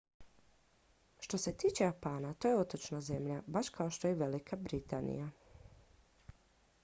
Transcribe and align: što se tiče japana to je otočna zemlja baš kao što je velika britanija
što 1.19 1.37
se 1.37 1.53
tiče 1.57 1.83
japana 1.83 2.33
to 2.33 2.47
je 2.47 2.57
otočna 2.59 3.01
zemlja 3.01 3.41
baš 3.47 3.69
kao 3.69 3.89
što 3.91 4.07
je 4.07 4.13
velika 4.23 4.55
britanija 4.55 5.29